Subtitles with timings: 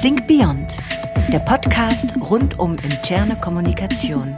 [0.00, 0.76] Think Beyond,
[1.32, 4.32] der Podcast rund um interne Kommunikation.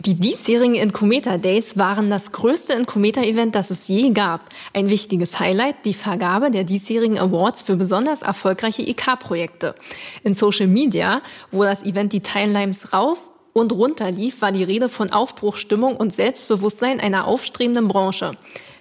[0.00, 4.42] Die diesjährigen Incometer Days waren das größte Incometer-Event, das es je gab.
[4.74, 9.74] Ein wichtiges Highlight, die Vergabe der diesjährigen Awards für besonders erfolgreiche IK-Projekte.
[10.24, 13.18] In Social Media, wo das Event die Timelines rauf
[13.54, 18.32] und runter lief, war die Rede von Aufbruchstimmung und Selbstbewusstsein einer aufstrebenden Branche.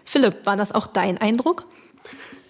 [0.04, 1.66] Philipp, war das auch dein Eindruck?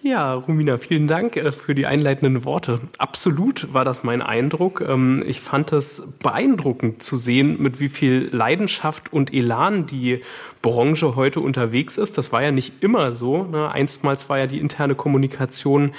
[0.04, 2.80] Ja, Rumina, vielen Dank äh, für die einleitenden Worte.
[2.98, 4.80] Absolut war das mein Eindruck.
[4.80, 10.22] Ähm, ich fand es beeindruckend zu sehen, mit wie viel Leidenschaft und Elan die
[10.60, 12.18] Branche heute unterwegs ist.
[12.18, 13.44] Das war ja nicht immer so.
[13.44, 13.70] Ne?
[13.70, 15.92] Einstmals war ja die interne Kommunikation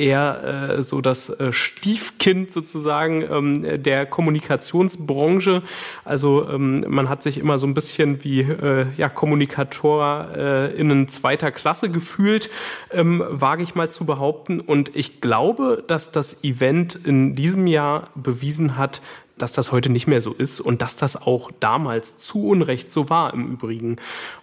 [0.00, 5.62] eher äh, so das äh, Stiefkind sozusagen ähm, der Kommunikationsbranche.
[6.04, 11.52] Also ähm, man hat sich immer so ein bisschen wie äh, ja, Kommunikator äh, zweiter
[11.52, 12.50] Klasse gefühlt,
[12.90, 14.60] ähm, wage ich mal zu behaupten.
[14.60, 19.02] Und ich glaube, dass das Event in diesem Jahr bewiesen hat,
[19.42, 23.10] dass das heute nicht mehr so ist und dass das auch damals zu Unrecht so
[23.10, 23.96] war im Übrigen.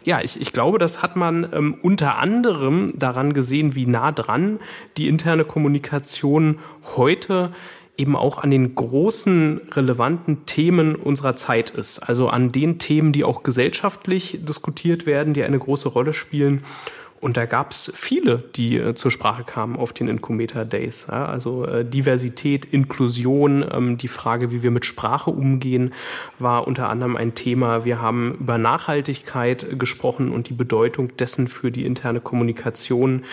[0.05, 4.59] Ja, ich, ich glaube, das hat man ähm, unter anderem daran gesehen, wie nah dran
[4.97, 6.59] die interne Kommunikation
[6.95, 7.51] heute
[7.97, 11.99] eben auch an den großen relevanten Themen unserer Zeit ist.
[11.99, 16.63] Also an den Themen, die auch gesellschaftlich diskutiert werden, die eine große Rolle spielen.
[17.19, 21.07] Und da gab es viele, die äh, zur Sprache kamen auf den Incometer Days.
[21.09, 25.93] Ja, also äh, Diversität, Inklusion, ähm, die Frage, wie wir mit Sprache umgehen,
[26.37, 27.85] war unter anderem ein Thema.
[27.85, 33.23] Wir haben über Nachhaltigkeit gesprochen und die Bedeutung dessen für die interne Kommunikation.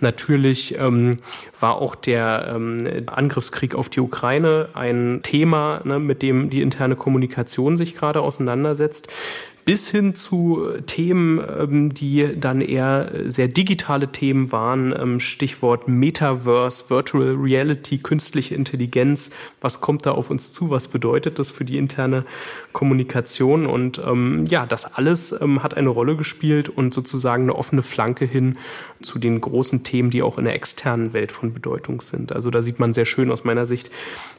[0.00, 1.16] Natürlich ähm,
[1.58, 6.96] war auch der ähm, Angriffskrieg auf die Ukraine ein Thema, ne, mit dem die interne
[6.96, 9.08] Kommunikation sich gerade auseinandersetzt
[9.70, 14.92] bis hin zu Themen, ähm, die dann eher sehr digitale Themen waren.
[14.92, 19.30] Ähm, Stichwort Metaverse, Virtual Reality, künstliche Intelligenz.
[19.60, 20.70] Was kommt da auf uns zu?
[20.70, 22.24] Was bedeutet das für die interne
[22.72, 23.64] Kommunikation?
[23.64, 28.24] Und ähm, ja, das alles ähm, hat eine Rolle gespielt und sozusagen eine offene Flanke
[28.24, 28.58] hin
[29.00, 32.32] zu den großen Themen, die auch in der externen Welt von Bedeutung sind.
[32.32, 33.92] Also da sieht man sehr schön aus meiner Sicht,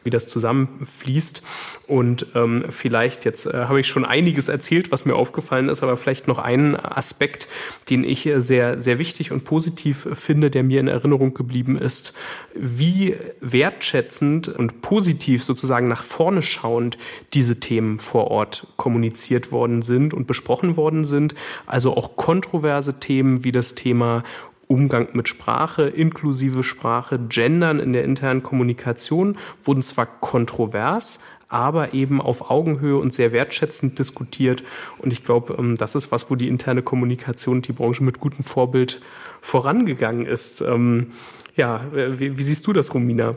[0.04, 1.44] wie das zusammenfließt.
[1.88, 5.98] Und ähm, vielleicht, jetzt äh, habe ich schon einiges erzählt, was mir aufgefallen ist, aber
[5.98, 7.48] vielleicht noch einen Aspekt,
[7.90, 12.14] den ich sehr, sehr wichtig und positiv finde, der mir in Erinnerung geblieben ist,
[12.54, 16.98] wie wertschätzend und positiv sozusagen nach vorne schauend
[17.34, 21.36] diese Themen vor Ort kommuniziert worden sind und besprochen worden sind.
[21.66, 24.24] Also auch kontroverse Themen wie das Thema
[24.72, 32.22] Umgang mit Sprache, inklusive Sprache, Gendern in der internen Kommunikation wurden zwar kontrovers, aber eben
[32.22, 34.64] auf Augenhöhe und sehr wertschätzend diskutiert.
[34.98, 38.22] Und ich glaube, ähm, das ist was, wo die interne Kommunikation und die Branche mit
[38.22, 39.02] gutem Vorbild
[39.42, 40.62] vorangegangen ist.
[40.62, 41.12] Ähm,
[41.58, 43.36] ja, wie, wie siehst du das, Romina?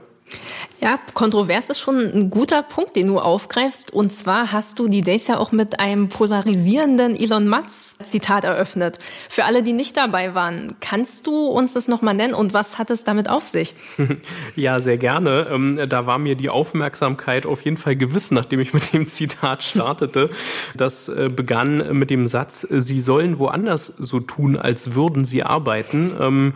[0.81, 3.93] Ja, kontrovers ist schon ein guter Punkt, den du aufgreifst.
[3.93, 8.99] Und zwar hast du die Days ja auch mit einem polarisierenden Elon Musk Zitat eröffnet.
[9.29, 12.91] Für alle, die nicht dabei waren, kannst du uns das nochmal nennen und was hat
[12.91, 13.75] es damit auf sich?
[14.57, 15.49] Ja, sehr gerne.
[15.51, 19.63] Ähm, da war mir die Aufmerksamkeit auf jeden Fall gewiss, nachdem ich mit dem Zitat
[19.63, 20.31] startete.
[20.77, 26.15] Das äh, begann mit dem Satz, Sie sollen woanders so tun, als würden Sie arbeiten.
[26.21, 26.55] Ähm,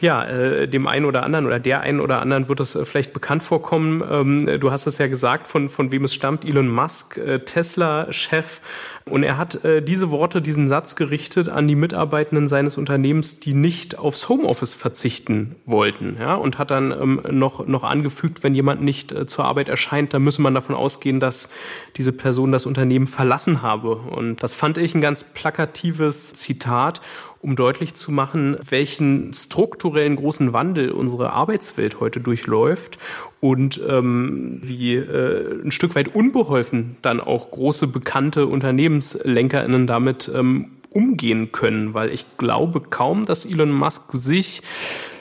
[0.00, 3.12] ja, äh, dem einen oder anderen oder der einen oder anderen wird das äh, vielleicht
[3.12, 4.02] bekannt vorkommen.
[4.10, 6.44] Ähm, du hast es ja gesagt, von, von wem es stammt.
[6.44, 8.60] Elon Musk, Tesla-Chef,
[9.08, 13.54] und er hat äh, diese Worte, diesen Satz gerichtet an die Mitarbeitenden seines Unternehmens, die
[13.54, 16.16] nicht aufs Homeoffice verzichten wollten.
[16.18, 20.14] Ja, und hat dann ähm, noch, noch angefügt, wenn jemand nicht äh, zur Arbeit erscheint,
[20.14, 21.48] dann müsse man davon ausgehen, dass
[21.96, 23.96] diese Person das Unternehmen verlassen habe.
[23.96, 27.00] Und das fand ich ein ganz plakatives Zitat
[27.40, 32.98] um deutlich zu machen, welchen strukturellen großen Wandel unsere Arbeitswelt heute durchläuft
[33.40, 40.72] und ähm, wie äh, ein Stück weit unbeholfen dann auch große bekannte UnternehmenslenkerInnen damit ähm,
[40.90, 44.62] umgehen können, weil ich glaube kaum, dass Elon Musk sich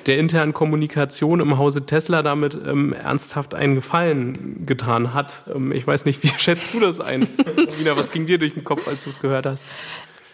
[0.07, 5.43] der internen Kommunikation im Hause Tesla damit ähm, ernsthaft einen Gefallen getan hat.
[5.53, 7.27] Ähm, ich weiß nicht, wie schätzt du das ein?
[7.77, 9.65] Nina, was ging dir durch den Kopf, als du es gehört hast?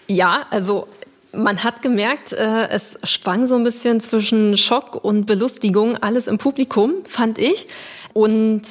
[0.07, 0.87] Ja, also
[1.33, 6.37] man hat gemerkt, äh, es schwang so ein bisschen zwischen Schock und Belustigung alles im
[6.37, 7.67] Publikum, fand ich.
[8.13, 8.63] Und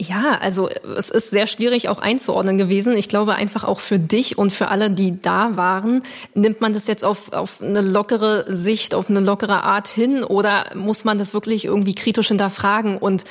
[0.00, 2.96] ja, also es ist sehr schwierig auch einzuordnen gewesen.
[2.96, 6.02] Ich glaube einfach auch für dich und für alle, die da waren,
[6.34, 10.70] nimmt man das jetzt auf, auf eine lockere Sicht, auf eine lockere Art hin oder
[10.76, 13.24] muss man das wirklich irgendwie kritisch hinterfragen und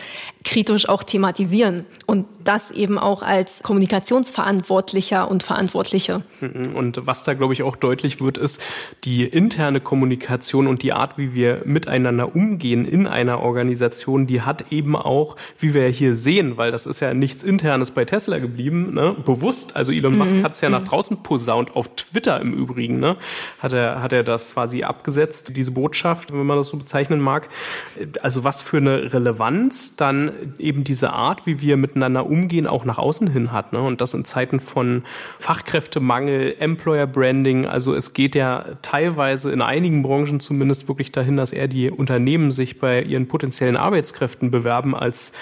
[0.44, 6.22] kritisch auch thematisieren und das eben auch als Kommunikationsverantwortlicher und Verantwortliche.
[6.40, 6.76] Mhm.
[6.76, 8.62] Und was da, glaube ich, auch deutlich wird, ist
[9.04, 14.72] die interne Kommunikation und die Art, wie wir miteinander umgehen in einer Organisation, die hat
[14.72, 18.94] eben auch, wie wir hier sehen, weil das ist ja nichts Internes bei Tesla geblieben,
[18.94, 19.16] ne?
[19.26, 19.76] bewusst.
[19.76, 20.44] Also Elon Musk mhm.
[20.44, 23.18] hat es ja nach draußen posaunt, auf Twitter im Übrigen, ne?
[23.60, 27.50] hat, er, hat er das quasi abgesetzt, diese Botschaft, wenn man das so bezeichnen mag.
[28.22, 30.27] Also was für eine Relevanz dann
[30.60, 33.74] eben diese Art, wie wir miteinander umgehen, auch nach außen hin hat.
[33.74, 33.82] Ne?
[33.82, 35.04] Und das in Zeiten von
[35.40, 37.66] Fachkräftemangel, Employer Branding.
[37.66, 42.52] Also es geht ja teilweise in einigen Branchen zumindest wirklich dahin, dass eher die Unternehmen
[42.52, 45.34] sich bei ihren potenziellen Arbeitskräften bewerben als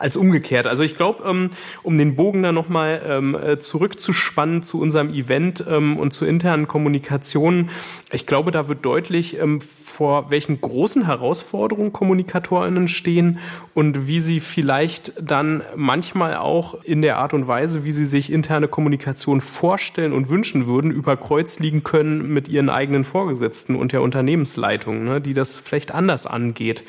[0.00, 0.66] als umgekehrt.
[0.66, 1.50] Also ich glaube, ähm,
[1.82, 6.66] um den Bogen da nochmal ähm, äh, zurückzuspannen zu unserem Event ähm, und zur internen
[6.66, 7.68] Kommunikation,
[8.10, 13.38] ich glaube, da wird deutlich, ähm, vor welchen großen Herausforderungen KommunikatorInnen stehen
[13.74, 18.32] und wie sie vielleicht dann manchmal auch in der Art und Weise, wie sie sich
[18.32, 23.92] interne Kommunikation vorstellen und wünschen würden, über Kreuz liegen können mit ihren eigenen Vorgesetzten und
[23.92, 26.84] der Unternehmensleitung, ne, die das vielleicht anders angeht.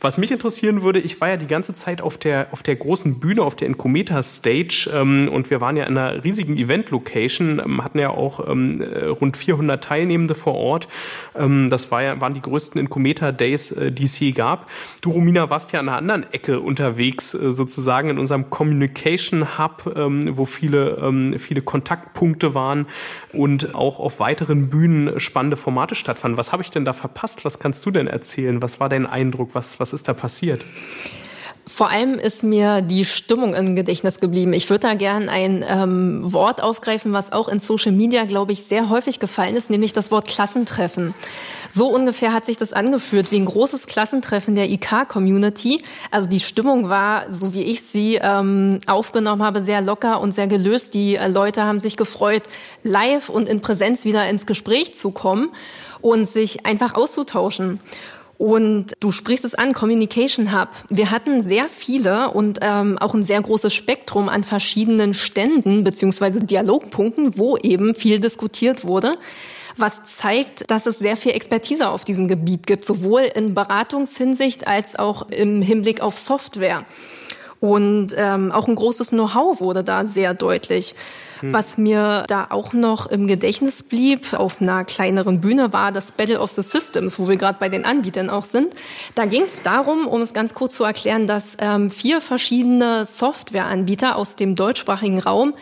[0.00, 3.18] Was mich interessieren würde, ich war ja die ganze Zeit auf der, auf der großen
[3.18, 7.82] Bühne, auf der Incometa Stage ähm, und wir waren ja in einer riesigen Event-Location, ähm,
[7.82, 10.86] hatten ja auch ähm, äh, rund 400 Teilnehmende vor Ort.
[11.36, 14.70] Ähm, das war ja, waren die größten Incometa Days, äh, die es je gab.
[15.00, 19.92] Du, Romina, warst ja an einer anderen Ecke unterwegs, äh, sozusagen in unserem Communication Hub,
[19.96, 22.86] ähm, wo viele, ähm, viele Kontaktpunkte waren
[23.32, 26.38] und auch auf weiteren Bühnen spannende Formate stattfanden.
[26.38, 27.44] Was habe ich denn da verpasst?
[27.44, 28.62] Was kannst du denn erzählen?
[28.62, 29.50] Was war dein Eindruck?
[29.54, 30.64] Was, was was ist da passiert?
[31.66, 34.52] Vor allem ist mir die Stimmung im Gedächtnis geblieben.
[34.52, 38.64] Ich würde da gern ein ähm, Wort aufgreifen, was auch in Social Media, glaube ich,
[38.64, 41.14] sehr häufig gefallen ist, nämlich das Wort Klassentreffen.
[41.72, 45.84] So ungefähr hat sich das angeführt, wie ein großes Klassentreffen der IK-Community.
[46.10, 50.48] Also die Stimmung war, so wie ich sie ähm, aufgenommen habe, sehr locker und sehr
[50.48, 50.94] gelöst.
[50.94, 52.42] Die äh, Leute haben sich gefreut,
[52.82, 55.50] live und in Präsenz wieder ins Gespräch zu kommen
[56.00, 57.80] und sich einfach auszutauschen.
[58.38, 60.68] Und du sprichst es an, Communication Hub.
[60.88, 66.44] Wir hatten sehr viele und ähm, auch ein sehr großes Spektrum an verschiedenen Ständen beziehungsweise
[66.44, 69.18] Dialogpunkten, wo eben viel diskutiert wurde
[69.80, 74.98] was zeigt, dass es sehr viel Expertise auf diesem Gebiet gibt, sowohl in Beratungshinsicht als
[74.98, 76.84] auch im Hinblick auf Software.
[77.60, 80.94] Und ähm, auch ein großes Know-how wurde da sehr deutlich.
[81.40, 81.52] Hm.
[81.52, 86.40] Was mir da auch noch im Gedächtnis blieb, auf einer kleineren Bühne, war das Battle
[86.40, 88.74] of the Systems, wo wir gerade bei den Anbietern auch sind.
[89.14, 94.16] Da ging es darum, um es ganz kurz zu erklären, dass ähm, vier verschiedene Softwareanbieter
[94.16, 95.54] aus dem deutschsprachigen Raum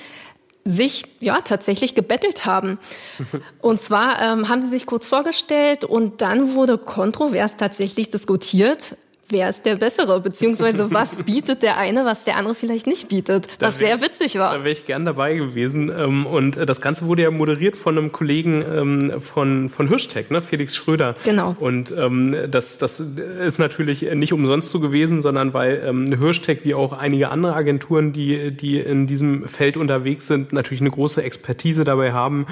[0.66, 2.78] sich ja tatsächlich gebettelt haben.
[3.60, 8.96] Und zwar ähm, haben sie sich kurz vorgestellt und dann wurde kontrovers tatsächlich diskutiert,
[9.28, 13.48] wer ist der Bessere, beziehungsweise was bietet der eine, was der andere vielleicht nicht bietet,
[13.58, 14.54] da was sehr witzig war.
[14.54, 15.90] Da wäre ich gern dabei gewesen.
[15.96, 20.30] Ähm, und äh, das Ganze wurde ja moderiert von einem Kollegen ähm, von, von Hirschtech,
[20.30, 20.42] ne?
[20.42, 21.14] Felix Schröder.
[21.24, 21.54] Genau.
[21.58, 26.92] Und ähm, das, das ist natürlich nicht umsonst so gewesen, sondern weil Hirschtech wie auch
[26.92, 32.12] einige andere Agenturen, die, die in diesem Feld unterwegs sind, natürlich eine große Expertise dabei
[32.12, 32.46] haben,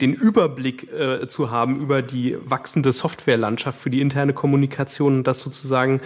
[0.00, 5.40] den Überblick äh, zu haben über die wachsende Softwarelandschaft für die interne Kommunikation und das
[5.40, 6.00] sozusagen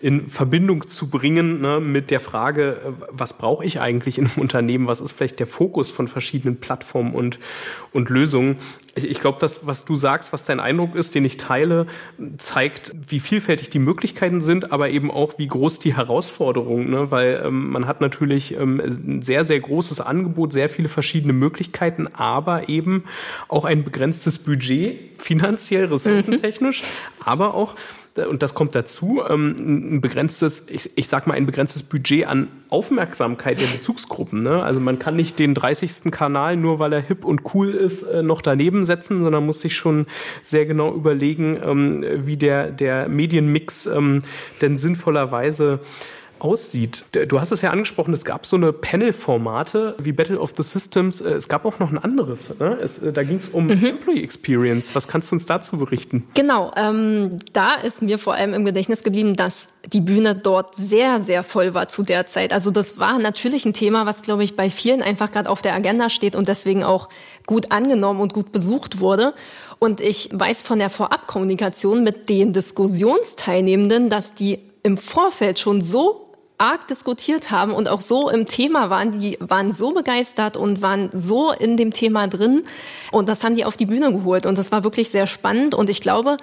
[0.00, 4.42] in Verbindung zu bringen ne, mit der Frage, äh, was brauche ich eigentlich in einem
[4.42, 4.86] Unternehmen?
[4.86, 7.38] Was ist vielleicht der Fokus von verschiedenen Plattformen und,
[7.92, 8.56] und Lösungen?
[8.94, 11.86] Ich, ich glaube, das, was du sagst, was dein Eindruck ist, den ich teile,
[12.36, 17.10] zeigt, wie vielfältig die Möglichkeiten sind, aber eben auch, wie groß die Herausforderungen, ne?
[17.10, 22.08] weil ähm, man hat natürlich ähm, ein sehr, sehr großes Angebot, sehr viele verschiedene Möglichkeiten,
[22.12, 23.04] aber eben
[23.48, 26.86] auch ein begrenztes Budget, finanziell, ressourcentechnisch, mhm.
[27.24, 27.74] aber auch
[28.16, 32.48] und das kommt dazu, ähm, ein begrenztes, ich, ich sag mal, ein begrenztes Budget an
[32.68, 34.42] Aufmerksamkeit der Bezugsgruppen.
[34.42, 34.62] Ne?
[34.62, 36.12] Also man kann nicht den 30.
[36.12, 39.76] Kanal, nur weil er hip und cool ist, äh, noch daneben setzen, sondern muss sich
[39.76, 40.06] schon
[40.42, 44.20] sehr genau überlegen, ähm, wie der, der Medienmix ähm,
[44.60, 45.80] denn sinnvollerweise
[46.38, 47.04] aussieht.
[47.28, 51.20] Du hast es ja angesprochen, es gab so eine Panel-Formate wie Battle of the Systems.
[51.20, 52.58] Äh, es gab auch noch ein anderes.
[52.58, 52.78] Ne?
[52.80, 53.84] Es, äh, da ging es um mhm.
[53.84, 54.94] Employee Experience.
[54.94, 56.26] Was kannst du uns dazu berichten?
[56.34, 61.20] Genau, ähm, da ist mir vor allem im Gedächtnis geblieben, dass die Bühne dort sehr,
[61.20, 62.52] sehr voll war zu der Zeit.
[62.52, 65.74] Also das war natürlich ein Thema, was, glaube ich, bei vielen einfach gerade auf der
[65.74, 67.08] Agenda steht und deswegen auch
[67.46, 69.34] gut angenommen und gut besucht wurde.
[69.78, 76.23] Und ich weiß von der Vorabkommunikation mit den Diskussionsteilnehmenden, dass die im Vorfeld schon so
[76.58, 81.10] arg diskutiert haben und auch so im Thema waren, die waren so begeistert und waren
[81.12, 82.64] so in dem Thema drin
[83.10, 85.90] und das haben die auf die Bühne geholt und das war wirklich sehr spannend und
[85.90, 86.36] ich glaube,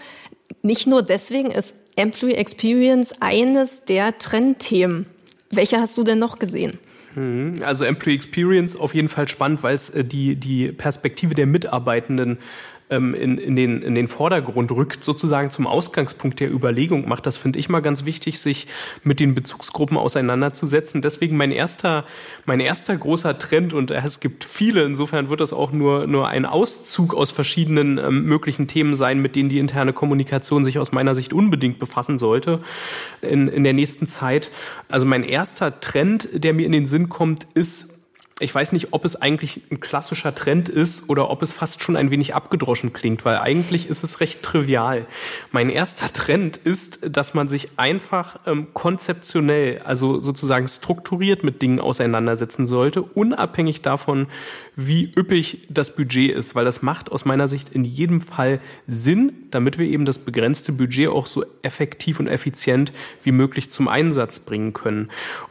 [0.61, 5.05] nicht nur deswegen ist Employee Experience eines der Trendthemen.
[5.49, 6.79] Welche hast du denn noch gesehen?
[7.15, 7.61] Mhm.
[7.63, 12.37] Also Employee Experience auf jeden Fall spannend, weil es äh, die, die Perspektive der Mitarbeitenden
[12.91, 17.25] ähm, in, in, den, in den Vordergrund rückt, sozusagen zum Ausgangspunkt der Überlegung macht.
[17.25, 18.67] Das finde ich mal ganz wichtig, sich
[19.03, 21.01] mit den Bezugsgruppen auseinanderzusetzen.
[21.01, 22.05] Deswegen mein erster,
[22.45, 26.45] mein erster großer Trend, und es gibt viele, insofern wird das auch nur, nur ein
[26.45, 31.15] Auszug aus verschiedenen ähm, möglichen Themen sein, mit denen die interne Kommunikation sich aus meiner
[31.15, 32.59] Sicht unbedingt befassen sollte
[33.21, 34.51] in, in der nächsten Zeit.
[34.89, 38.00] Also mein erster Trend, der mir in den Sinn kommt, ist
[38.41, 41.95] ich weiß nicht, ob es eigentlich ein klassischer Trend ist oder ob es fast schon
[41.95, 45.05] ein wenig abgedroschen klingt, weil eigentlich ist es recht trivial.
[45.51, 51.79] Mein erster Trend ist, dass man sich einfach ähm, konzeptionell, also sozusagen strukturiert mit Dingen
[51.79, 54.27] auseinandersetzen sollte, unabhängig davon,
[54.87, 59.33] wie üppig das Budget ist, weil das macht aus meiner Sicht in jedem Fall Sinn,
[59.51, 62.91] damit wir eben das begrenzte Budget auch so effektiv und effizient
[63.23, 65.09] wie möglich zum Einsatz bringen können.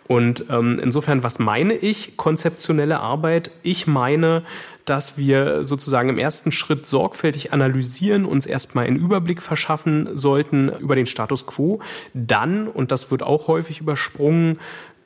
[0.09, 3.51] Und ähm, insofern, was meine ich konzeptionelle Arbeit?
[3.63, 4.43] Ich meine,
[4.85, 10.97] dass wir sozusagen im ersten Schritt sorgfältig analysieren, uns erstmal einen Überblick verschaffen sollten über
[10.97, 11.81] den Status quo.
[12.13, 14.59] Dann, und das wird auch häufig übersprungen,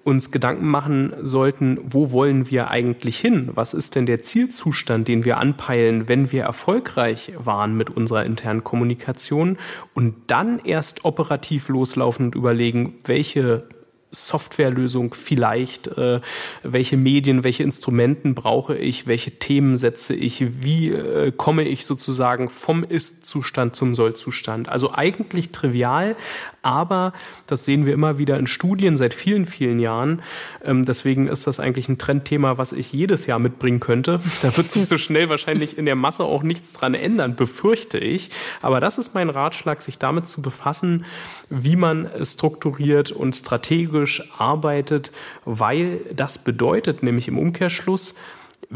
[0.04, 3.50] uns Gedanken machen sollten, wo wollen wir eigentlich hin?
[3.54, 8.62] Was ist denn der Zielzustand, den wir anpeilen, wenn wir erfolgreich waren mit unserer internen
[8.62, 9.58] Kommunikation?
[9.94, 13.66] Und dann erst operativ loslaufen und überlegen, welche
[14.14, 16.20] Softwarelösung vielleicht, äh,
[16.62, 22.48] welche Medien, welche Instrumenten brauche ich, welche Themen setze ich, wie äh, komme ich sozusagen
[22.48, 24.68] vom Ist-Zustand zum Soll-Zustand.
[24.68, 26.16] Also eigentlich trivial,
[26.64, 27.12] aber
[27.46, 30.22] das sehen wir immer wieder in Studien seit vielen, vielen Jahren.
[30.64, 34.20] Ähm, deswegen ist das eigentlich ein Trendthema, was ich jedes Jahr mitbringen könnte.
[34.42, 38.30] Da wird sich so schnell wahrscheinlich in der Masse auch nichts dran ändern, befürchte ich.
[38.60, 41.06] Aber das ist mein Ratschlag, sich damit zu befassen,
[41.48, 45.12] wie man strukturiert und strategisch arbeitet,
[45.46, 48.16] weil das bedeutet nämlich im Umkehrschluss,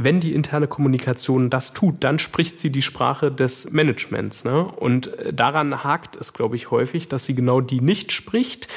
[0.00, 4.45] wenn die interne Kommunikation das tut, dann spricht sie die Sprache des Managements.
[4.45, 4.64] Ne?
[4.64, 8.69] Und daran hakt es, glaube ich, häufig, dass sie genau die nicht spricht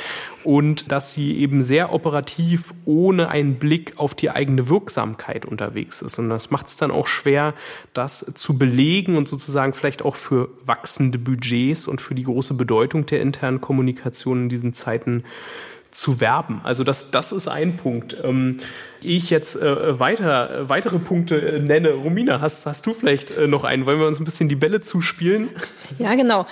[0.44, 6.18] und dass sie eben sehr operativ ohne einen Blick auf die eigene Wirksamkeit unterwegs ist.
[6.18, 7.54] Und das macht es dann auch schwer,
[7.94, 13.06] das zu belegen und sozusagen vielleicht auch für wachsende Budgets und für die große Bedeutung
[13.06, 15.24] der internen Kommunikation in diesen Zeiten
[15.92, 16.62] zu werben.
[16.64, 18.18] Also das, das ist ein Punkt.
[18.24, 18.58] Ähm,
[19.04, 21.92] ich jetzt äh, weiter, weitere Punkte äh, nenne.
[21.92, 23.86] Romina, hast, hast du vielleicht äh, noch einen?
[23.86, 25.50] Wollen wir uns ein bisschen die Bälle zuspielen?
[26.00, 26.46] Ja, genau.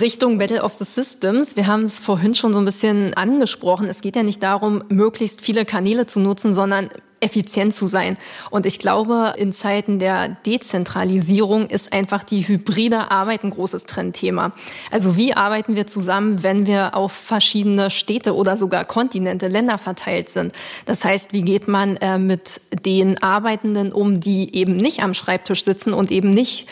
[0.00, 1.56] Richtung Battle of the Systems.
[1.56, 3.88] Wir haben es vorhin schon so ein bisschen angesprochen.
[3.88, 6.90] Es geht ja nicht darum, möglichst viele Kanäle zu nutzen, sondern
[7.22, 8.16] effizient zu sein.
[8.50, 14.52] Und ich glaube, in Zeiten der Dezentralisierung ist einfach die hybride Arbeit ein großes Trendthema.
[14.90, 20.28] Also wie arbeiten wir zusammen, wenn wir auf verschiedene Städte oder sogar Kontinente, Länder verteilt
[20.28, 20.52] sind?
[20.86, 25.64] Das heißt, wie geht man äh, mit den Arbeitenden um, die eben nicht am Schreibtisch
[25.64, 26.68] sitzen und eben nicht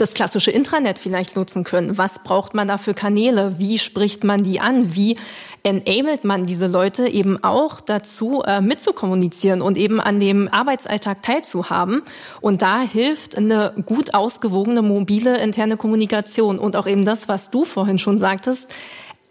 [0.00, 1.98] das klassische Intranet vielleicht nutzen können.
[1.98, 3.58] Was braucht man da für Kanäle?
[3.58, 4.94] Wie spricht man die an?
[4.94, 5.18] Wie
[5.62, 12.02] enabled man diese Leute eben auch dazu, äh, mitzukommunizieren und eben an dem Arbeitsalltag teilzuhaben?
[12.40, 17.64] Und da hilft eine gut ausgewogene mobile interne Kommunikation und auch eben das, was du
[17.64, 18.74] vorhin schon sagtest,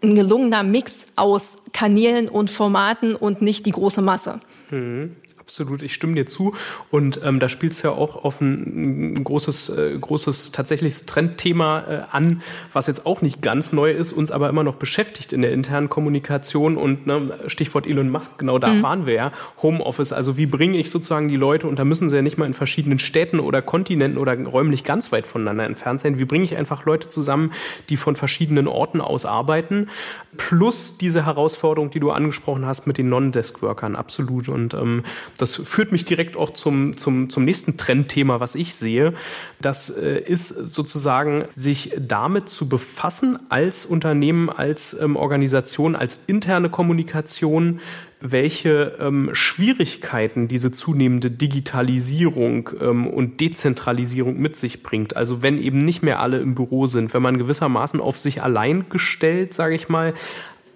[0.02, 4.40] ein gelungener Mix aus Kanälen und Formaten und nicht die große Masse.
[4.70, 5.16] Mhm.
[5.50, 6.54] Absolut, ich stimme dir zu.
[6.92, 11.80] Und ähm, da spielt es ja auch auf ein, ein großes, äh, großes tatsächliches Trendthema
[11.80, 12.40] äh, an,
[12.72, 15.88] was jetzt auch nicht ganz neu ist, uns aber immer noch beschäftigt in der internen
[15.88, 16.76] Kommunikation.
[16.76, 18.82] Und ne, Stichwort Elon Musk, genau da mhm.
[18.84, 19.32] waren wir ja.
[19.60, 22.46] Homeoffice, also wie bringe ich sozusagen die Leute, und da müssen sie ja nicht mal
[22.46, 26.56] in verschiedenen Städten oder Kontinenten oder räumlich ganz weit voneinander entfernt sein, wie bringe ich
[26.56, 27.50] einfach Leute zusammen,
[27.88, 29.88] die von verschiedenen Orten aus arbeiten,
[30.36, 34.48] plus diese Herausforderung, die du angesprochen hast mit den Non-Desk-Workern, absolut.
[34.48, 35.02] Und ähm,
[35.40, 39.14] das führt mich direkt auch zum, zum, zum nächsten Trendthema, was ich sehe.
[39.60, 46.70] Das äh, ist sozusagen, sich damit zu befassen als Unternehmen, als ähm, Organisation, als interne
[46.70, 47.80] Kommunikation,
[48.20, 55.16] welche ähm, Schwierigkeiten diese zunehmende Digitalisierung ähm, und Dezentralisierung mit sich bringt.
[55.16, 58.88] Also wenn eben nicht mehr alle im Büro sind, wenn man gewissermaßen auf sich allein
[58.90, 60.14] gestellt, sage ich mal,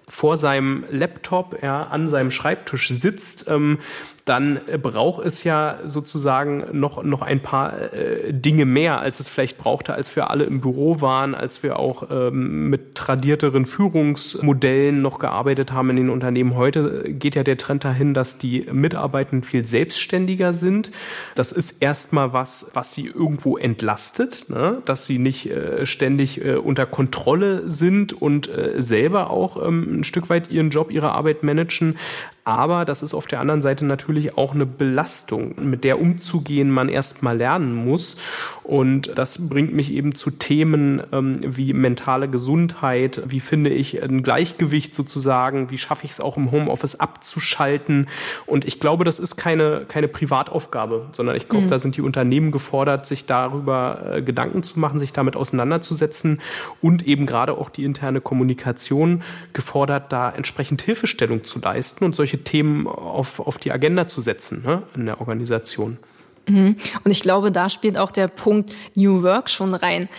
[0.07, 3.79] vor seinem Laptop ja, an seinem Schreibtisch sitzt, ähm,
[4.25, 9.59] dann braucht es ja sozusagen noch, noch ein paar äh, Dinge mehr, als es vielleicht
[9.59, 15.19] brauchte, als wir alle im Büro waren, als wir auch ähm, mit tradierteren Führungsmodellen noch
[15.19, 16.55] gearbeitet haben in den Unternehmen.
[16.55, 20.89] Heute geht ja der Trend dahin, dass die Mitarbeitenden viel selbstständiger sind.
[21.35, 24.81] Das ist erstmal was, was sie irgendwo entlastet, ne?
[24.85, 30.03] dass sie nicht äh, ständig äh, unter Kontrolle sind und äh, selber auch ähm, ein
[30.03, 31.99] Stück weit ihren Job, ihre Arbeit managen.
[32.45, 36.89] Aber das ist auf der anderen Seite natürlich auch eine Belastung, mit der umzugehen man
[36.89, 38.19] erst mal lernen muss.
[38.65, 44.23] Und das bringt mich eben zu Themen ähm, wie mentale Gesundheit, wie finde ich ein
[44.23, 48.07] Gleichgewicht sozusagen, wie schaffe ich es auch im Homeoffice abzuschalten.
[48.47, 51.69] Und ich glaube, das ist keine, keine Privataufgabe, sondern ich glaube, mhm.
[51.69, 56.41] da sind die Unternehmen gefordert, sich darüber äh, Gedanken zu machen, sich damit auseinanderzusetzen
[56.81, 59.21] und eben gerade auch die interne Kommunikation
[59.53, 64.63] gefordert, da entsprechend Hilfestellung zu leisten und solche Themen auf, auf die Agenda zu setzen
[64.65, 65.99] ne, in der Organisation.
[66.47, 66.77] Mhm.
[67.03, 70.09] Und ich glaube, da spielt auch der Punkt New Work schon rein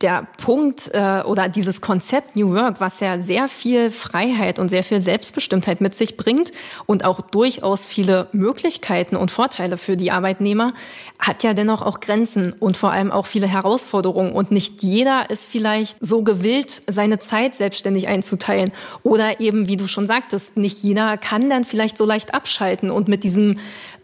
[0.00, 4.82] der Punkt äh, oder dieses Konzept New Work, was ja sehr viel Freiheit und sehr
[4.82, 6.52] viel Selbstbestimmtheit mit sich bringt
[6.86, 10.72] und auch durchaus viele Möglichkeiten und Vorteile für die Arbeitnehmer,
[11.18, 14.32] hat ja dennoch auch Grenzen und vor allem auch viele Herausforderungen.
[14.32, 18.72] Und nicht jeder ist vielleicht so gewillt, seine Zeit selbstständig einzuteilen.
[19.02, 23.08] Oder eben, wie du schon sagtest, nicht jeder kann dann vielleicht so leicht abschalten und
[23.08, 23.58] mit diesem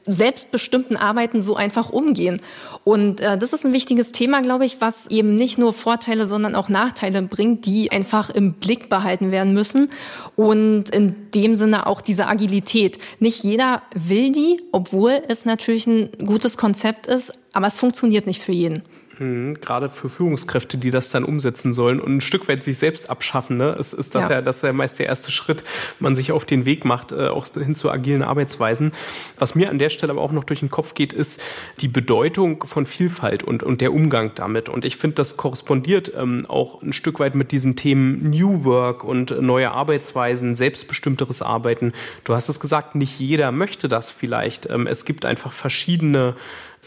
[0.06, 2.40] selbstbestimmten Arbeiten so einfach umgehen.
[2.84, 6.54] Und äh, das ist ein wichtiges Thema, glaube ich, was eben nicht nur Vorteile, sondern
[6.54, 9.90] auch Nachteile bringt, die einfach im Blick behalten werden müssen.
[10.36, 12.98] Und in dem Sinne auch diese Agilität.
[13.18, 18.42] Nicht jeder will die, obwohl es natürlich ein gutes Konzept ist, aber es funktioniert nicht
[18.42, 18.82] für jeden.
[19.18, 23.08] Mhm, gerade für Führungskräfte, die das dann umsetzen sollen und ein Stück weit sich selbst
[23.08, 24.36] abschaffen, ne, ist, ist das ja.
[24.36, 25.64] ja das ist ja meist der erste Schritt,
[26.00, 28.92] man sich auf den Weg macht, äh, auch hin zu agilen Arbeitsweisen.
[29.38, 31.42] Was mir an der Stelle aber auch noch durch den Kopf geht, ist
[31.80, 34.68] die Bedeutung von Vielfalt und, und der Umgang damit.
[34.68, 39.02] Und ich finde, das korrespondiert ähm, auch ein Stück weit mit diesen Themen New Work
[39.02, 41.94] und neue Arbeitsweisen, selbstbestimmteres Arbeiten.
[42.24, 44.68] Du hast es gesagt, nicht jeder möchte das vielleicht.
[44.68, 46.34] Ähm, es gibt einfach verschiedene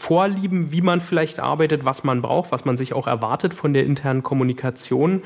[0.00, 3.84] Vorlieben, wie man vielleicht arbeitet, was man braucht, was man sich auch erwartet von der
[3.84, 5.20] internen Kommunikation.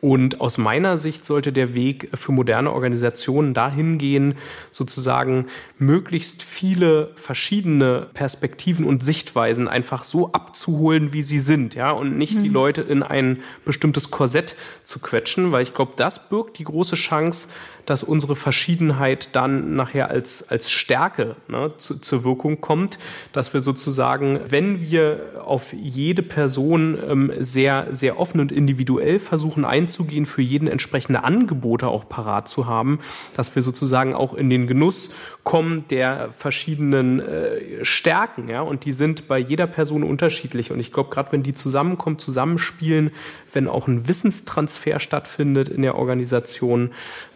[0.00, 4.34] Und aus meiner Sicht sollte der Weg für moderne Organisationen dahin gehen,
[4.70, 5.46] sozusagen
[5.78, 12.36] möglichst viele verschiedene Perspektiven und Sichtweisen einfach so abzuholen, wie sie sind, ja, und nicht
[12.36, 12.42] mhm.
[12.42, 16.96] die Leute in ein bestimmtes Korsett zu quetschen, weil ich glaube, das birgt die große
[16.96, 17.48] Chance,
[17.86, 22.98] dass unsere Verschiedenheit dann nachher als, als Stärke ne, zu, zur Wirkung kommt,
[23.32, 29.64] dass wir sozusagen, wenn wir auf jede Person ähm, sehr, sehr offen und individuell versuchen
[29.64, 33.00] einzugehen, für jeden entsprechende Angebote auch parat zu haben,
[33.34, 38.92] dass wir sozusagen auch in den Genuss kommen der verschiedenen äh, Stärken, ja, und die
[38.92, 40.70] sind bei jeder Person unterschiedlich.
[40.70, 43.10] Und ich glaube, gerade wenn die zusammenkommen, zusammenspielen,
[43.52, 46.90] wenn auch ein Wissenstransfer stattfindet in der Organisation,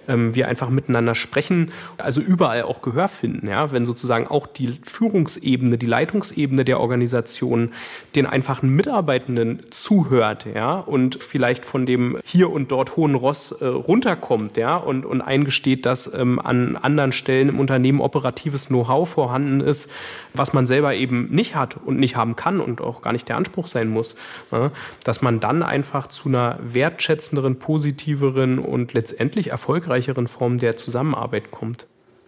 [0.09, 4.79] ähm, wir einfach miteinander sprechen, also überall auch Gehör finden, ja, wenn sozusagen auch die
[4.83, 7.73] Führungsebene, die Leitungsebene der Organisation
[8.15, 13.67] den einfachen Mitarbeitenden zuhört, ja, und vielleicht von dem hier und dort hohen Ross äh,
[13.67, 19.61] runterkommt, ja, und, und eingesteht, dass ähm, an anderen Stellen im Unternehmen operatives Know-how vorhanden
[19.61, 19.91] ist,
[20.35, 23.37] was man selber eben nicht hat und nicht haben kann und auch gar nicht der
[23.37, 24.17] Anspruch sein muss,
[24.51, 24.71] ja,
[25.05, 31.87] dass man dann einfach zu einer wertschätzenderen, positiveren und letztendlich erfolgreicheren Form der Zusammenarbeit kommt.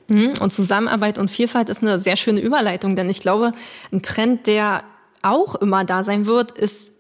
[0.09, 0.35] Mhm.
[0.41, 3.53] Und Zusammenarbeit und Vielfalt ist eine sehr schöne Überleitung, denn ich glaube,
[3.93, 4.85] ein Trend, der
[5.23, 6.93] auch immer da sein wird, ist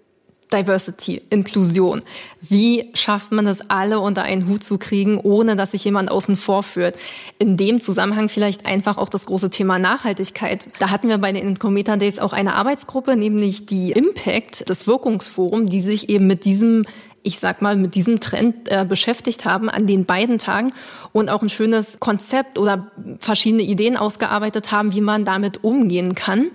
[0.53, 2.03] Diversity, Inklusion.
[2.41, 6.37] Wie schafft man es, alle unter einen Hut zu kriegen, ohne dass sich jemand außen
[6.37, 6.97] vor führt?
[7.39, 10.65] In dem Zusammenhang vielleicht einfach auch das große Thema Nachhaltigkeit.
[10.79, 15.69] Da hatten wir bei den Incometer Days auch eine Arbeitsgruppe, nämlich die Impact, das Wirkungsforum,
[15.69, 16.85] die sich eben mit diesem
[17.27, 20.73] ich sag mal, mit diesem Trend äh, beschäftigt haben an den beiden Tagen
[21.13, 26.51] und auch ein schönes Konzept oder verschiedene Ideen ausgearbeitet haben, wie man damit umgehen kann.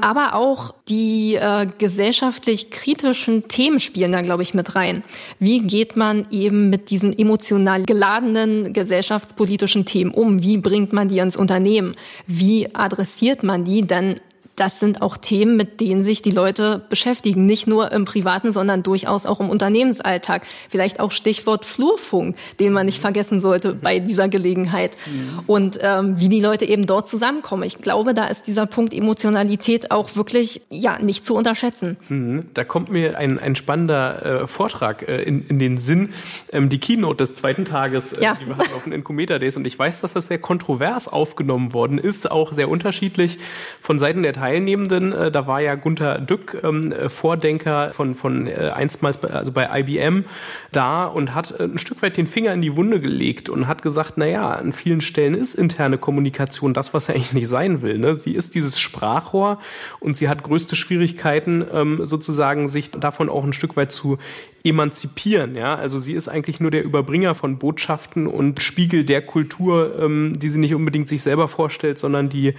[0.00, 5.02] Aber auch die äh, gesellschaftlich kritischen Themen spielen da, glaube ich, mit rein.
[5.38, 10.42] Wie geht man eben mit diesen emotional geladenen gesellschaftspolitischen Themen um?
[10.42, 11.96] Wie bringt man die ins Unternehmen?
[12.26, 13.82] Wie adressiert man die?
[13.82, 14.16] Denn
[14.56, 17.46] das sind auch Themen, mit denen sich die Leute beschäftigen.
[17.46, 20.46] Nicht nur im privaten, sondern durchaus auch im Unternehmensalltag.
[20.68, 24.96] Vielleicht auch Stichwort Flurfunk, den man nicht vergessen sollte bei dieser Gelegenheit.
[25.06, 25.40] Mhm.
[25.46, 27.62] Und ähm, wie die Leute eben dort zusammenkommen.
[27.62, 31.96] Ich glaube, da ist dieser Punkt Emotionalität auch wirklich ja nicht zu unterschätzen.
[32.08, 32.50] Mhm.
[32.52, 36.10] Da kommt mir ein, ein spannender äh, Vortrag äh, in, in den Sinn.
[36.52, 38.36] Ähm, die Keynote des zweiten Tages, äh, ja.
[38.40, 39.56] die wir hatten auf den Incometer Days.
[39.56, 43.38] Und ich weiß, dass das sehr kontrovers aufgenommen worden ist, auch sehr unterschiedlich
[43.80, 45.12] von Seiten der Teilnehmenden.
[45.12, 49.52] Äh, da war ja Gunther Dück, ähm, äh, Vordenker von, von äh, einstmals bei, also
[49.52, 50.24] bei IBM,
[50.72, 54.14] da und hat ein Stück weit den Finger in die Wunde gelegt und hat gesagt,
[54.16, 57.98] na ja, an vielen Stellen ist interne Kommunikation das, was er eigentlich nicht sein will.
[57.98, 58.16] Ne?
[58.16, 59.60] Sie ist dieses Sprachrohr
[60.00, 64.18] und sie hat größte Schwierigkeiten, ähm, sozusagen sich davon auch ein Stück weit zu
[64.64, 65.56] emanzipieren.
[65.56, 70.32] Ja, also sie ist eigentlich nur der Überbringer von Botschaften und Spiegel der Kultur, ähm,
[70.36, 72.54] die sie nicht unbedingt sich selber vorstellt, sondern die,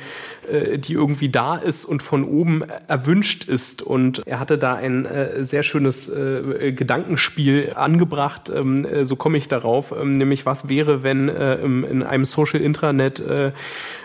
[0.51, 3.81] äh, die irgendwie da ist und von oben erwünscht ist.
[3.81, 8.51] Und er hatte da ein äh, sehr schönes äh, Gedankenspiel angebracht.
[8.53, 12.61] Ähm, äh, so komme ich darauf, ähm, nämlich was wäre, wenn äh, in einem Social
[12.61, 13.51] Intranet äh,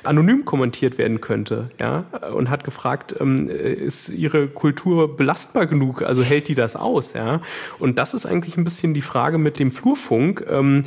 [0.05, 1.71] anonym kommentiert werden könnte.
[1.79, 6.03] Ja, und hat gefragt, ähm, ist ihre Kultur belastbar genug?
[6.03, 7.13] Also hält die das aus?
[7.13, 7.41] Ja,
[7.79, 10.45] und und das ist eigentlich ein bisschen die Frage mit dem Flurfunk.
[10.49, 10.85] Ähm,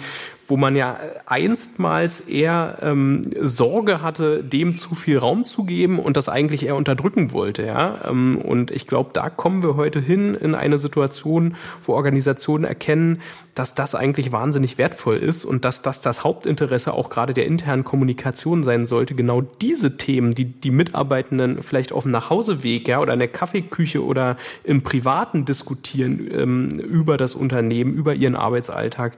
[0.51, 6.17] wo man ja einstmals eher ähm, Sorge hatte, dem zu viel Raum zu geben und
[6.17, 7.65] das eigentlich eher unterdrücken wollte.
[7.65, 8.01] Ja?
[8.09, 13.21] Ähm, und ich glaube, da kommen wir heute hin in eine Situation, wo Organisationen erkennen,
[13.55, 17.83] dass das eigentlich wahnsinnig wertvoll ist und dass das das Hauptinteresse auch gerade der internen
[17.83, 23.13] Kommunikation sein sollte, genau diese Themen, die die Mitarbeitenden vielleicht auf dem Nachhauseweg ja, oder
[23.13, 29.13] in der Kaffeeküche oder im Privaten diskutieren ähm, über das Unternehmen, über ihren Arbeitsalltag,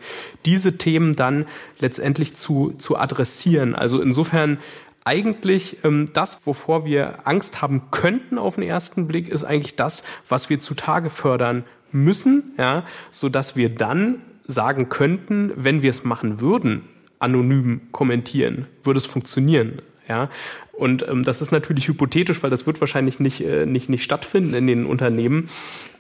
[0.45, 1.45] diese Themen dann
[1.79, 3.75] letztendlich zu, zu adressieren.
[3.75, 4.57] Also insofern
[5.05, 10.03] eigentlich ähm, das, wovor wir Angst haben könnten auf den ersten Blick, ist eigentlich das,
[10.27, 16.41] was wir zutage fördern müssen, ja, so wir dann sagen könnten, wenn wir es machen
[16.41, 16.81] würden,
[17.19, 19.81] anonym kommentieren, würde es funktionieren.
[20.09, 20.29] Ja,
[20.73, 24.53] und ähm, das ist natürlich hypothetisch, weil das wird wahrscheinlich nicht, äh, nicht, nicht stattfinden
[24.53, 25.49] in den Unternehmen.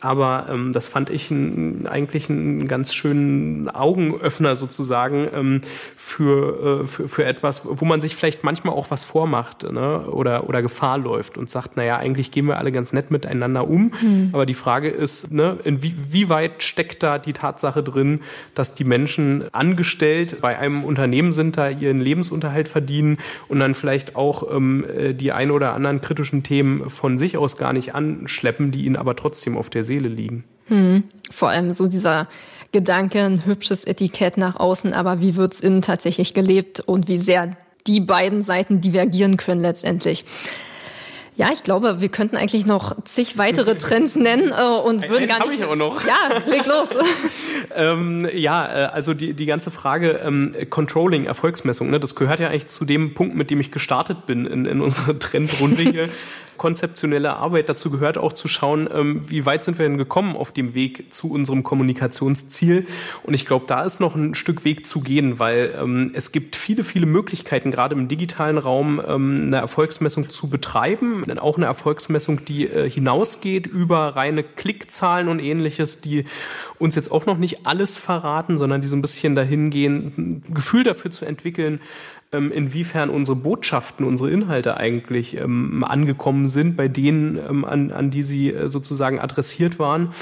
[0.03, 5.61] Aber ähm, das fand ich ein, eigentlich einen ganz schönen Augenöffner sozusagen ähm,
[5.95, 10.01] für, äh, für, für etwas, wo man sich vielleicht manchmal auch was vormacht ne?
[10.01, 13.93] oder, oder Gefahr läuft und sagt, naja, eigentlich gehen wir alle ganz nett miteinander um.
[14.01, 14.29] Mhm.
[14.33, 18.19] Aber die Frage ist, ne, inwieweit steckt da die Tatsache drin,
[18.55, 24.17] dass die Menschen angestellt bei einem Unternehmen sind, da ihren Lebensunterhalt verdienen und dann vielleicht
[24.17, 28.71] auch ähm, äh, die ein oder anderen kritischen Themen von sich aus gar nicht anschleppen,
[28.71, 30.43] die ihnen aber trotzdem auf der Seele liegen.
[30.67, 31.03] Hm.
[31.31, 32.27] Vor allem so dieser
[32.71, 37.55] Gedanke, ein hübsches Etikett nach außen, aber wie wird's innen tatsächlich gelebt und wie sehr
[37.85, 40.25] die beiden Seiten divergieren können letztendlich.
[41.35, 45.45] Ja, ich glaube, wir könnten eigentlich noch zig weitere Trends nennen äh, und würden gar
[45.47, 45.59] nicht.
[45.59, 46.03] ich auch noch.
[46.05, 46.89] Ja, leg los.
[47.75, 52.49] ähm, ja, äh, also die, die ganze Frage ähm, Controlling, Erfolgsmessung, ne, das gehört ja
[52.49, 56.09] eigentlich zu dem Punkt, mit dem ich gestartet bin in, in unserer Trendrunde hier.
[56.57, 57.69] Konzeptionelle Arbeit.
[57.69, 61.13] Dazu gehört auch zu schauen, ähm, wie weit sind wir denn gekommen auf dem Weg
[61.13, 62.87] zu unserem Kommunikationsziel.
[63.23, 66.55] Und ich glaube, da ist noch ein Stück Weg zu gehen, weil ähm, es gibt
[66.55, 71.25] viele, viele Möglichkeiten, gerade im digitalen Raum ähm, eine Erfolgsmessung zu betreiben.
[71.39, 76.25] Auch eine Erfolgsmessung, die äh, hinausgeht über reine Klickzahlen und ähnliches, die
[76.79, 80.53] uns jetzt auch noch nicht alles verraten, sondern die so ein bisschen dahin gehen, ein
[80.53, 81.81] Gefühl dafür zu entwickeln,
[82.37, 88.23] inwiefern unsere Botschaften, unsere Inhalte eigentlich ähm, angekommen sind, bei denen, ähm, an, an die
[88.23, 90.13] sie äh, sozusagen adressiert waren.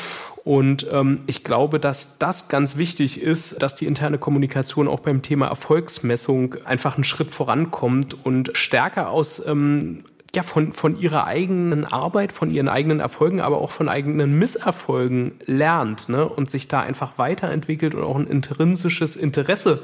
[0.43, 5.21] Und ähm, ich glaube, dass das ganz wichtig ist, dass die interne Kommunikation auch beim
[5.21, 11.85] Thema Erfolgsmessung einfach einen Schritt vorankommt und stärker aus ähm, ja, von, von ihrer eigenen
[11.85, 16.27] Arbeit, von ihren eigenen Erfolgen, aber auch von eigenen Misserfolgen lernt ne?
[16.27, 19.83] und sich da einfach weiterentwickelt und auch ein intrinsisches Interesse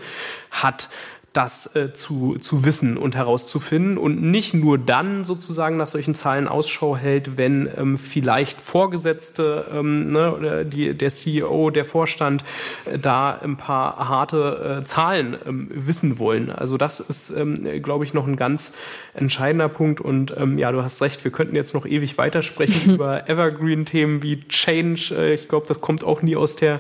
[0.50, 0.90] hat
[1.38, 6.48] das äh, zu, zu wissen und herauszufinden und nicht nur dann sozusagen nach solchen Zahlen
[6.48, 12.44] Ausschau hält, wenn ähm, vielleicht Vorgesetzte, ähm, ne, oder die, der CEO, der Vorstand
[12.86, 16.50] äh, da ein paar harte äh, Zahlen ähm, wissen wollen.
[16.50, 18.74] Also das ist, ähm, glaube ich, noch ein ganz
[19.14, 23.30] entscheidender Punkt und ähm, ja, du hast recht, wir könnten jetzt noch ewig weitersprechen über
[23.30, 25.14] Evergreen-Themen wie Change.
[25.16, 26.80] Äh, ich glaube, das kommt auch nie aus der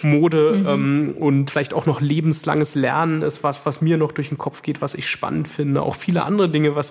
[0.00, 0.66] Mode mhm.
[0.66, 4.38] ähm, und vielleicht auch noch lebenslanges Lernen ist was, was mir mir noch durch den
[4.38, 5.82] Kopf geht, was ich spannend finde.
[5.82, 6.90] Auch viele andere Dinge, was,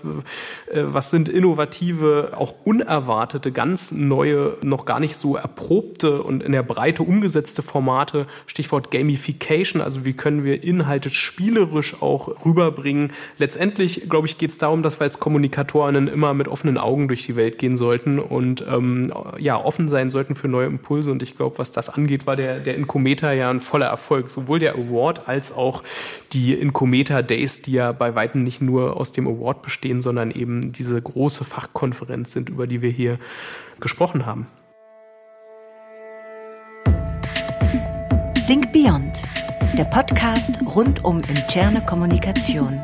[0.72, 6.52] äh, was sind innovative, auch unerwartete, ganz neue, noch gar nicht so erprobte und in
[6.52, 8.28] der Breite umgesetzte Formate.
[8.46, 13.13] Stichwort Gamification, also wie können wir Inhalte spielerisch auch rüberbringen.
[13.38, 17.26] Letztendlich, glaube ich, geht es darum, dass wir als Kommunikatorinnen immer mit offenen Augen durch
[17.26, 21.12] die Welt gehen sollten und ähm, ja, offen sein sollten für neue Impulse.
[21.12, 24.30] Und ich glaube, was das angeht, war der, der Incometer ja ein voller Erfolg.
[24.30, 25.84] Sowohl der Award als auch
[26.34, 30.72] die Incometer Days, die ja bei Weitem nicht nur aus dem Award bestehen, sondern eben
[30.72, 33.20] diese große Fachkonferenz sind, über die wir hier
[33.80, 34.48] gesprochen haben.
[38.48, 39.22] Think Beyond,
[39.78, 42.80] der Podcast rund um interne Kommunikation.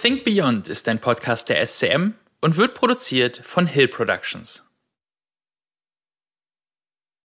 [0.00, 4.69] Think Beyond ist ein Podcast der SCM und wird produziert von Hill Productions.